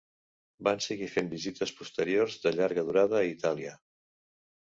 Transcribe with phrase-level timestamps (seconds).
[0.67, 3.75] Van seguir fent visites posteriors de llarga durada a Itàlia.